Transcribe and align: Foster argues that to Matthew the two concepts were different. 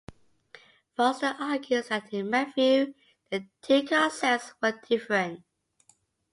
Foster 0.95 1.35
argues 1.39 1.89
that 1.89 2.09
to 2.09 2.23
Matthew 2.23 2.95
the 3.29 3.45
two 3.61 3.83
concepts 3.87 4.55
were 4.59 4.71
different. 4.89 5.43